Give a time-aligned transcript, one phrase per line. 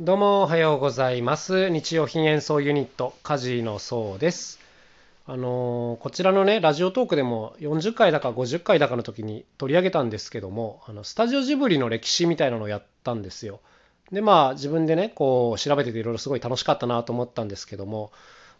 [0.00, 1.70] どうもおはようございます。
[1.70, 4.60] 日用品演奏ユニット、カジのそうです。
[5.26, 13.58] あのーこちらのね、ラジオトークでも40回だか50回だかの時に取り上げたんですけども、あのスタジオジブリの歴史みたいなのをやったんですよ。
[14.12, 18.12] で、まあ自分でね、こう調べてていろいろすごい楽しかったなと思ったんですけども、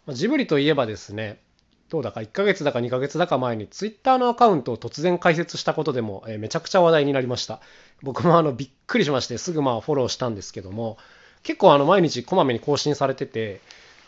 [0.09, 1.39] ジブリといえばですね、
[1.87, 7.61] どうだか1ヶ月だか2ヶ月だか前にツイッターのアカウントを突然開設したことでも、えめちゃくちゃ話題になりました。
[8.01, 10.97] 僕もあのびっくりしましてすぐまあフォローしたんですけども、
[11.43, 13.61] 結構あの毎日こまめに更新されてて、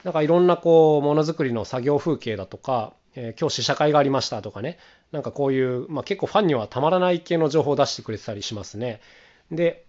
[0.04, 4.78] なんかいろんなこうものづくりの作業風景だとか、えー今日試写会がありましたとかね、
[5.12, 9.02] なんかこういう、まあ、結構ファンにはたまらない系の情報を出してくれてたりしますね。
[9.52, 9.86] で、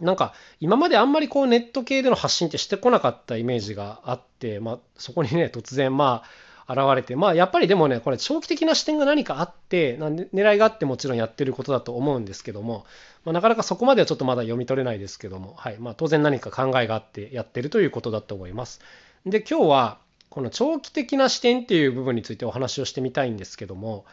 [0.00, 6.28] なんか今まであんまりこうネット系での発信ってしてこなかったイメージがあって、まあ、そこにね突然まあ
[6.72, 12.86] 現れてまあやっぱりでもねこれ長期的な視点が何かあってなんで狙いがあってもちろんやってることだと思うんですけども、
[13.24, 18.80] まあ、なかなかそこまではちょっとまだ読み取れないですけども、はいまあ、当然何か考えがあってやってるということだと思います。
[19.26, 19.98] で今日は
[20.30, 24.04] この長期的な視点っていう部分についてお話をしてみたいんですけども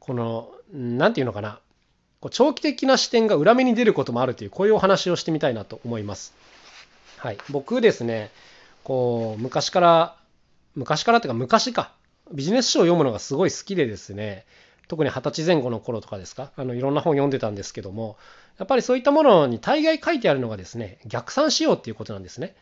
[0.00, 1.60] この何て言うのかな
[2.20, 6.34] こう長期的な視点が裏目に出ることもあるというこういうお話をしてみたいなと思います。
[7.18, 8.30] はい、僕ですね
[8.84, 10.16] こう昔から
[10.76, 11.92] 昔からっていうか昔か。
[12.32, 14.44] ビジネス書を読むのがすごい好きでですね。
[14.88, 16.52] 特に二十歳前後の頃とかですか。
[16.56, 18.16] あのいろんな本読んでたんですけども。
[18.58, 22.54] やっぱりそういったものに大概書いてあるのがですね逆算しようっていうことなんですね。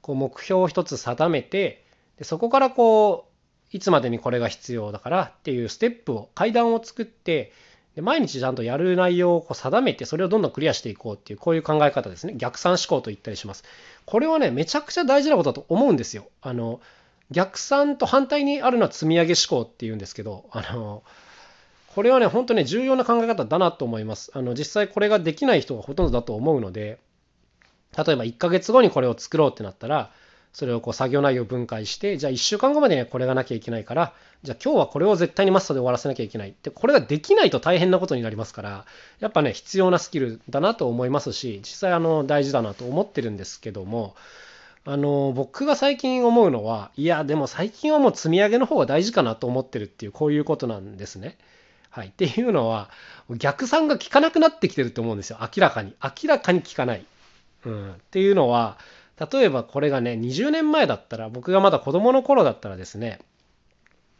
[0.00, 1.84] こう目標を一つ定めて
[2.18, 3.28] でそこからこ
[3.72, 7.52] ういつまでにこれが必要だからっていうステップを階段を作って
[7.94, 12.34] で毎日ちゃんとやる内容をこう定めてそれをどんどんクリアしていこうっていうこういう考え方ですね。
[12.36, 13.64] 逆算思考と言ったりします。
[14.06, 16.28] これはねめちゃくちゃ大事なことだと思うんですよ。
[16.42, 16.80] あの
[17.30, 21.02] 逆算と反対にあるのは積み上げ思考っていうんですけどあの
[21.94, 24.30] これはね本当ね重要な考え方だなと思います。
[24.34, 26.98] あの実際これができない人がほとんどだと思うので
[27.96, 30.10] 例えば1ヶ月後にこれを作ろうってなったら
[30.52, 36.50] それをこう作業内容を分解してじゃあ1週間後までにこれがなきゃいけないからじゃあ今日はこれを絶対にマストで終わらせなきゃいけない。
[36.50, 38.86] ってこれができないと大変なことになりますから
[39.20, 44.14] やっぱね必要なスキルだなと思いますし実際あの大事だなと思ってるんですけども
[44.86, 51.36] あの僕が最近思うのはいやでも最近はもう積み上げの方が大事かなと思ってるっていうこういうことなんですね。
[51.90, 52.88] はい、っていうのは
[53.30, 57.04] 逆算が効かなくなってきてると思うんですよ明らかに明らかに効かない。
[57.66, 58.78] うん、っていうのは
[59.32, 63.20] 例えばこれがね20年前だったら僕がまだ子供の頃だったらですね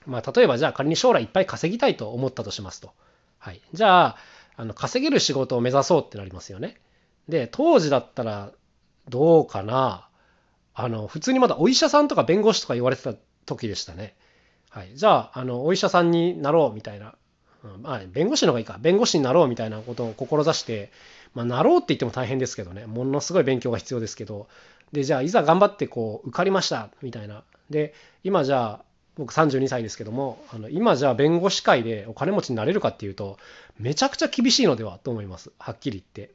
[0.04, 2.92] まあ例えばじゃあ仮に将来いっぱい稼ぎたいと思ったとしますと。
[3.38, 4.16] はい、じゃあ
[4.56, 6.76] あの稼げる仕事を目指そうってなりますよね。
[7.28, 8.52] で当時だったら
[9.08, 10.08] どうかな
[10.84, 13.14] あの普通にまだお医者さんとか弁護士とか言われてた
[13.46, 14.14] 時でしたね。
[14.70, 17.14] はい、じゃああのお医者さんになろうみたいな、
[17.64, 18.78] うんまあ、弁護士の方がいいか。
[18.80, 20.92] 弁護士になろうみたいなことを志して、
[21.34, 22.86] まあ、なろうって言っても大変ですけどね。
[22.86, 24.48] ものすごい勉強が必要ですけど。
[24.92, 27.44] でじゃあいざ頑張ってこう受かりましたみたいな。
[27.68, 28.84] で今じゃあ
[29.16, 33.38] 僕32歳ですけどもあの今じゃあ弁護士会でお金持ちになれるかっていうと
[33.78, 35.52] めちゃくちゃ厳しいのではと思います。
[35.58, 36.34] はっきり言って。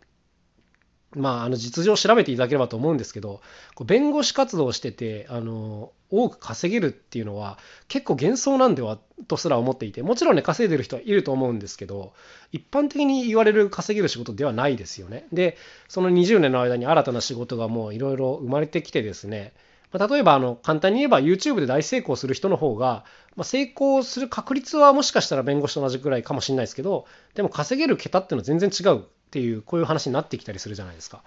[1.15, 3.41] まあ、あの実情を調べていただければと思うんですけど
[3.85, 12.13] 弁護士活動をしててあの多く稼げるっていうのは結構幻想なんではとすら思っていてもちろんね稼いでる人はいると思うんですけど
[12.51, 15.27] 一般的に言われる稼げる仕事ではないですよね。
[15.31, 19.53] でその20年の間に新たな仕事がもういろいろ生まれてきてですね
[19.91, 23.05] ま例えばあの簡単に言えば YouTube で大成功する人の方が、
[23.35, 31.21] ま、成功する確率はもしかしたら弁護士と同じくらいかもしれないですけどでも稼げる桁っていうのは全然違うっていうこういう話になってきたりするじゃないですか。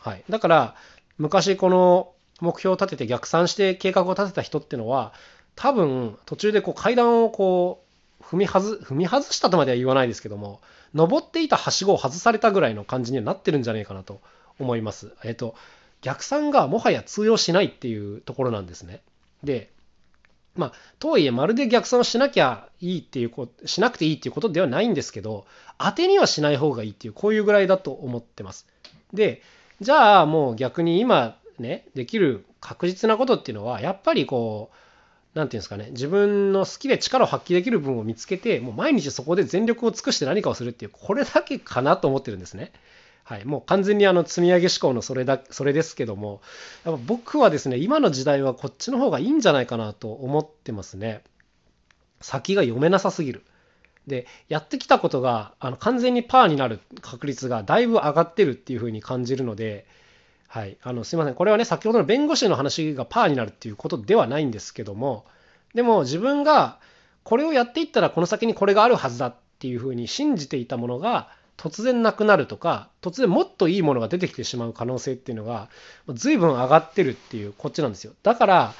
[0.00, 0.74] はい、だから
[1.16, 2.12] 昔この
[2.42, 5.14] 目標を立てて逆算して計画を立てた人っていうのは
[5.54, 7.82] 多分途中でこう階段をこ
[8.20, 10.60] う踏み外踏み外したとまでは言わないですけども
[10.94, 14.20] 登っていたはしごを外されたぐらいの感じにはなってるんじゃないかなと
[14.58, 15.14] 思います。
[15.24, 15.54] えっと
[16.02, 19.00] 逆算がもはや通用しないっていうところなんですね。
[19.44, 19.70] で
[20.56, 25.46] まあ、とはいえまるで逆算をしなきゃいいっていうことしなくていいっていうことではないんですけど
[25.78, 28.66] 当てにはしない方がいいっていうこういうぐらいだと思ってます。
[29.12, 29.42] で
[29.80, 34.76] じゃあもう逆に今ねできる確実なことっていうのはやっぱりこう
[35.38, 42.72] 何て言うんですかね自分の好きで力を発揮できる分を見つけてもう毎日そこで全力を尽くして何かをするっていうこれだけかなと思ってるんですね。
[43.28, 46.40] はい、もう完全にあの積み上げ思考のそれだそれですけども
[46.84, 51.24] やっぱ僕はですね今の時代はこっちの方がいいんじゃないかなと思ってますね。
[52.20, 53.42] 先が読めなさすぎる。
[54.06, 59.86] でやってきたことがあの完全にパーになる確率がだいぶ上がってるっていうふうに感じるので、
[60.46, 65.24] はい、あのすいませんこれはね先ほどの弁護士の話がパーになるっていうことではないんですけども
[65.74, 66.78] でも自分が
[67.24, 75.68] これをやっていったらこの先にこれがあるはずだっていうふうに信じていたものが突然なくなるとか突然もっといいものが出てきてしまう可能性っていうのが
[76.08, 78.12] 随分上がってるっていうこっちなんですよ。
[78.22, 78.74] だから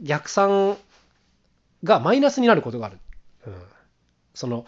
[0.00, 0.76] 逆算
[1.84, 2.98] がマイナスになることがある、
[3.46, 3.54] うん、
[4.34, 4.64] その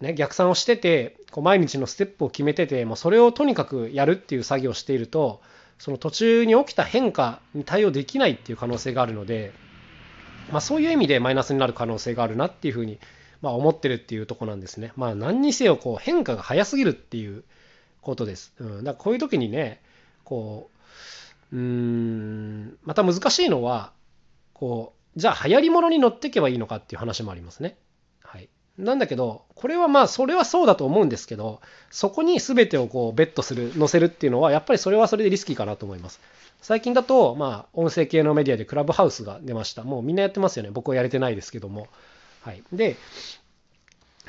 [0.00, 5.40] ね逆算をしててこう毎日のステップを決めててもうそれをとにかくやるっていう作業をしていると
[5.78, 9.52] その途中に起きた変化に対応できないっていう可能性があるので、
[10.52, 12.98] まあ、そういう意味でマイナスになる可能性があるなっていうふうにま
[13.44, 14.92] まあ、思ってるっていうとこなんですね。
[14.96, 17.44] まあ何にせよこう変化が早すぎるっていう
[18.00, 18.54] ことです。
[18.58, 19.82] うん、だからこういう時にね
[20.24, 20.70] こ
[21.52, 23.92] ううーんまた難しいのは
[24.54, 27.76] こうじゃあ流行り物に乗っていけばいいのかっていう話もありますね。
[28.22, 28.48] はい、
[28.78, 31.60] なんだけどこれはまあそれはそうだと思うんですけど
[31.90, 36.18] そこに全てをこうベットする載せるっていうのはやっぱりそれはそれでリスキーかなと思います。
[36.62, 39.82] 最近だとまあ音声系のメディアでクラブハウスが出ました。
[39.82, 40.70] もうみんなやってますよね。
[40.72, 41.88] 僕はやれてないですけども。
[42.44, 42.62] はい。
[42.72, 42.96] で、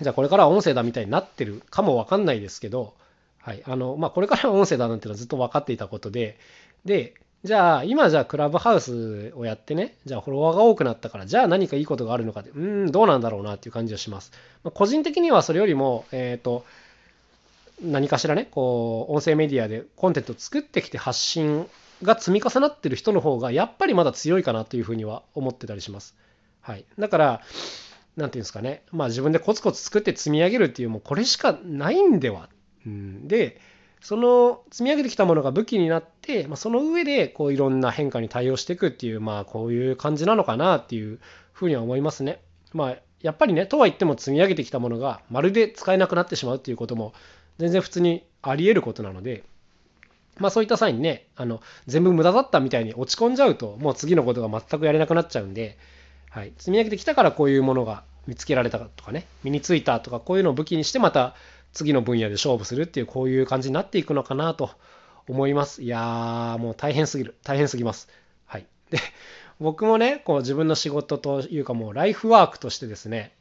[0.02, 2.94] じゃあこれからは音声だみたいになってるかもわかんないですけど、
[3.40, 3.62] はい。
[3.66, 6.38] あの、まあ、これからは音声だなんていうのはずっと分かっていたことで、
[6.86, 7.14] で、
[7.44, 14.32] じゃあ今じゃあクラブハウスをやってね、じゃあフォロワーが多くなったから、じゃあ何かいいことがあるのかって、うん、どうなんだろうなっていう感じがします。
[14.64, 16.66] まあ、個人的にはそれよりも、えっ、ー、と、
[17.84, 21.68] 何かしらね、こう、音声メディアでコンテンツを作ってきて発信
[22.02, 26.16] が積み重なってる人の方が、やっぱりまだ強いかなというふうには思ってたりします。
[26.62, 26.86] はい。
[26.98, 27.42] だから、
[28.18, 32.50] 何て言うんですかね、まあ自分でコツコツ作って積み上げるっていう、もうこれしかないんでは。
[32.86, 33.60] うん、で、
[34.02, 41.20] その積み上げてきたものが武器になって、まあ、その上でこういろんな変化に対応していくっていう、まあこういう感じなのかなっていう
[41.54, 42.42] ふうには思いますね。
[42.74, 47.14] まあやっぱりね、とは言っても積み上げてきたものがまるで使えなくなってしまうっていうことも
[47.58, 49.44] 全然普通にあり得ることなので、
[50.38, 55.80] まあそういった際にね、あの全部無駄だったみたいに落ち込んじゃうと、もう次のことが全くやれなくなっちゃうんで、
[56.36, 59.26] はい、積み上げてきたからこういうものが見つけられたとかね。
[59.46, 61.34] 身についたとかこういうのを武器にしてまた
[61.72, 64.72] 次の分野で勝負するっていうこういう感じになっていくのかなと
[65.30, 65.82] 思います。
[65.82, 67.36] いやーもう大変すぎる。
[67.46, 68.10] 大変すぎます。
[68.48, 68.66] はい。
[68.90, 69.00] で
[69.62, 73.31] 僕もねこう自分の仕事というかもうライフワークとしてですね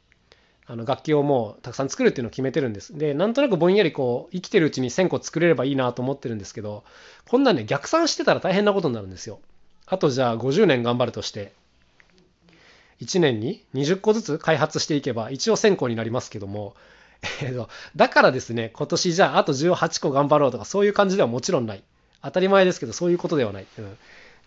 [0.65, 2.97] あの楽器をもうたくさん作るっていうのを決めてるんです。
[2.97, 6.85] で、なんとなくぼんやりこう生きてるうちに1000個作れればいいなと思ってるんですけど、
[7.27, 9.41] こんなんね逆算してたら大変なことになるんですよ。
[9.85, 11.51] あとじゃあ50年頑張るとして、
[13.01, 16.75] 1年に20個ずつ開発していけば一応1000個になりますけども、
[17.41, 21.83] えー、とだからですね今年じゃああと18個頑張ろうとかそういう感じではもちろんない。
[22.21, 23.97] 当たり前ですけどそういうことではない、うん、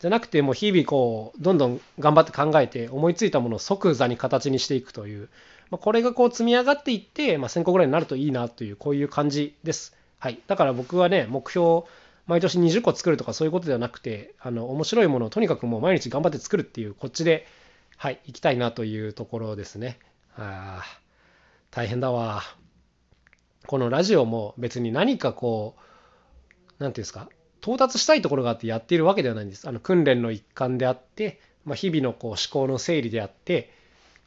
[0.01, 5.29] じゃなくてもう日々こうどんどん頑張って考えて思いついたものを即座に形にしていくという、
[5.71, 9.97] まあ、これがこう積み上がっていって、まあ、1000個ぐらいになるといいなというこういう感じです。
[10.19, 10.41] はい。
[10.49, 11.83] だから僕はね目標
[12.27, 17.47] 毎年20個作るとかそういうことではなくてあの面白いものをとにかくもう毎日頑張って作るっていうこっちで
[18.01, 19.99] はい、行きたいなというところですね。
[20.37, 20.85] あ
[21.73, 22.43] 大変だわ。
[23.67, 25.81] このラジオも別に何かこう、
[26.79, 27.29] 何て言うんですか、
[27.61, 29.69] 到達したいところがあってやっているわけではないんです。
[29.69, 33.73] あの訓練の一環であって、まあ、日々のこう思考の整理であって、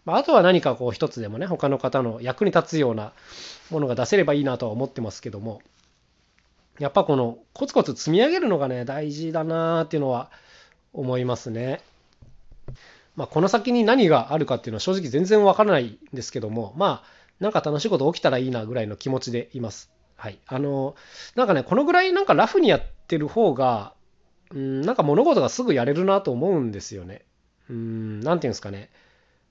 [0.04, 3.14] まあ、あとは何かこう一つでもね、他の方の役に立つような
[3.70, 5.62] ものが出せればいいなとは思ってますけども、
[6.78, 10.30] やっぱこのコツコツ積み上げるのがね、大事だなっていうのは
[10.92, 11.80] 思いますね。
[13.16, 19.92] まあ、この先に何があるかっていうのは正直全然わからないんですけども、まあ、なんか楽しいこと起きたらいいなぐらいの気持ちでいます。
[20.16, 20.40] はい。
[20.46, 20.96] あの、
[21.36, 23.94] なんかね、このぐらいなんかラフにやってる方が、
[24.52, 27.26] うん、なんか物事がすぐやれるなと思うんですよね。
[27.70, 28.90] うん、なんていうんですかね。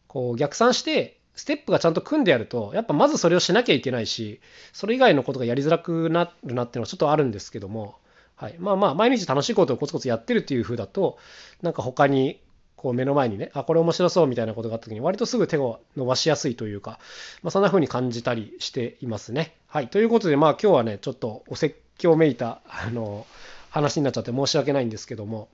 [0.06, 4.40] こう逆算して、ステップがちゃんと組んでやると、やっぱまずそれをしなきゃいけないし、
[4.73, 7.96] それ以外のことがやりづらくなるなっていうのはちょっとあるんですけども、
[8.37, 8.56] はい。
[8.58, 11.18] まあまあ、毎日楽しいことをコツコツやってるっていう風だと、
[11.62, 12.40] なんか他に
[12.80, 16.99] こう目の前にね、あ、これ面白そうみたいなことがあった時に割とすぐ手を伸ばしやすいというか、
[17.42, 19.54] まあ、そんな風に感じたりしていますね。
[19.66, 19.88] はい。
[19.88, 23.26] ということで、まあ今日はね、ちょっとお説教めいた、あの、
[23.68, 25.50] 話になっちゃって申し訳ないんですけども、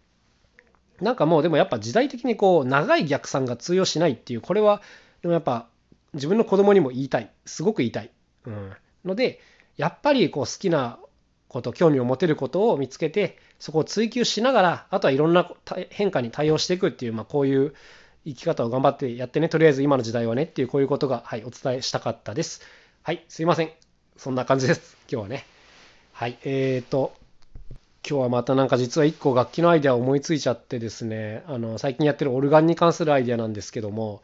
[1.01, 4.81] なんかもうでもやっぱ時代的にこう長い逆算が通用しないっていう、これは
[5.23, 5.67] でもやっぱ
[6.15, 7.33] 自分の子供にも言いたい。
[7.45, 8.11] すごく言いたい。
[8.47, 8.73] うん。
[9.05, 9.41] ので、
[9.77, 11.01] やっぱりこう好きな
[11.49, 15.51] こと、興味を持てることを見つけて、そこを追求しながら、あとはいろんな
[15.91, 17.75] 変化に対応していくっていう、まあ、こういう
[18.27, 22.61] 生き方を頑張ってやってね、とりあえず今の時代はねっていう、こういうことが、はい、お伝えしたかったです。
[23.03, 23.71] はい、すいません。
[24.17, 24.97] そんな感じです。
[25.11, 25.47] 今日はね。
[26.13, 27.15] はい、えーと、
[28.09, 34.23] 今日はまたなんか実は1個楽器のアイデアを思いついちゃってですね、あの、最近やってるオルガンに関するアイデアなんですけども、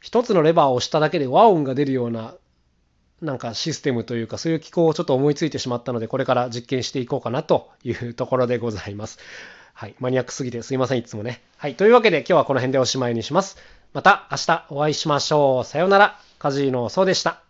[0.00, 2.34] 一つのレバーを押しただけで和音が出るような
[3.20, 9.18] なんかシステムというかそういう機構をちょっと思いついてしまったのでこれから実験していこうかなというところでございます。
[9.74, 9.94] はい。
[10.00, 11.42] マニアックすぎてすいません、いつもね。
[11.56, 11.74] はい。
[11.76, 13.58] というわけで今日はこの辺でおしまいにします。
[13.92, 15.64] また明日お会いしましょう。
[15.64, 16.18] さようなら。
[16.38, 17.47] カジーノそうでした。